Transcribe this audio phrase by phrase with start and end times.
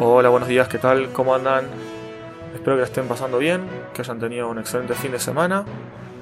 [0.00, 1.12] Hola, buenos días, ¿qué tal?
[1.12, 1.66] ¿Cómo andan?
[2.54, 5.64] Espero que estén pasando bien, que hayan tenido un excelente fin de semana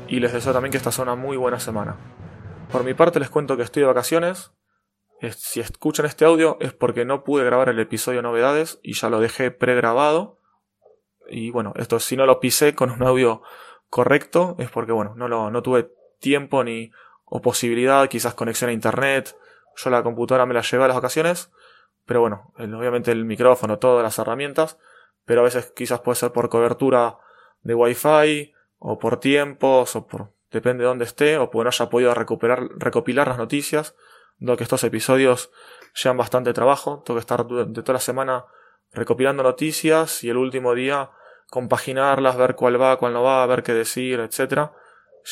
[0.09, 1.95] y les deseo también que esta sea una muy buena semana.
[2.73, 4.53] Por mi parte les cuento que estoy de vacaciones.
[5.37, 9.21] Si escuchan este audio es porque no pude grabar el episodio novedades y ya lo
[9.21, 10.41] dejé pregrabado.
[11.29, 13.43] Y bueno, esto si no lo pisé con un audio
[13.91, 16.93] correcto es porque bueno, no, lo, no tuve tiempo ni
[17.27, 19.37] o posibilidad, quizás conexión a internet.
[19.77, 21.51] Yo la computadora me la llevé a las vacaciones
[22.07, 24.79] pero bueno, obviamente el micrófono, todas las herramientas,
[25.25, 27.19] pero a veces quizás puede ser por cobertura
[27.63, 31.91] de Wi-Fi, o por tiempos, o por, depende de dónde esté, o por no haya
[31.91, 33.97] podido recuperar, recopilar las noticias,
[34.39, 35.51] dado que estos episodios
[36.01, 38.45] llevan bastante trabajo, tengo que estar de toda la semana
[38.93, 41.11] recopilando noticias y el último día
[41.51, 44.73] compaginarlas, ver cuál va, cuál no va, ver qué decir, etcétera,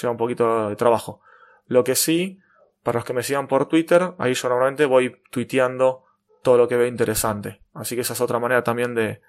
[0.01, 1.21] lleva un poquito de trabajo.
[1.67, 2.41] Lo que sí,
[2.83, 6.05] para los que me sigan por Twitter, ahí yo normalmente voy tuiteando
[6.45, 7.61] todo lo que ve interesante.
[7.73, 9.21] Así que esa es otra manera también de,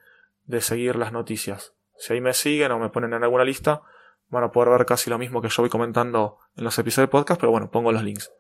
[0.44, 1.74] de seguir las noticias.
[1.98, 3.82] Si ahí me siguen o me ponen en alguna lista,
[4.30, 7.12] van a poder ver casi lo mismo que yo voy comentando en los episodios de
[7.12, 8.32] podcast, pero bueno, pongo los links.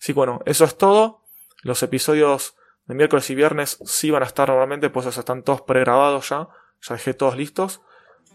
[0.00, 1.24] Así que bueno, eso es todo.
[1.62, 6.28] Los episodios de miércoles y viernes sí van a estar normalmente, pues están todos pregrabados
[6.28, 6.48] ya.
[6.82, 7.80] Ya dejé todos listos.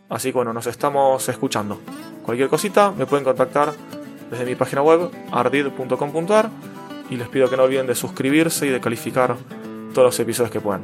[0.09, 1.79] Así que bueno, nos estamos escuchando.
[2.23, 3.73] Cualquier cosita me pueden contactar
[4.29, 6.49] desde mi página web ardid.com.ar
[7.09, 9.35] y les pido que no olviden de suscribirse y de calificar
[9.95, 10.83] todos los episodios que puedan.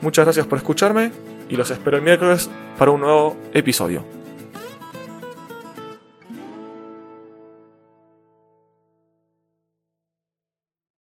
[0.00, 1.10] Muchas gracias por escucharme
[1.48, 4.13] y los espero el miércoles para un nuevo episodio.